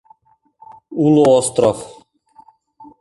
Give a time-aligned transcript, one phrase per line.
[1.05, 1.79] Уло остров.